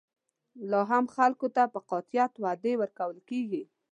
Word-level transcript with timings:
لا 0.69 0.79
هم 0.91 1.05
خلکو 1.15 1.47
ته 1.55 1.63
په 1.73 1.79
قاطعیت 1.89 2.33
وعدې 2.43 2.73
ورکول 2.81 3.17
کېږي. 3.29 3.63